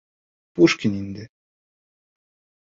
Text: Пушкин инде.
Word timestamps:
Пушкин 0.53 0.93
инде. 1.01 1.23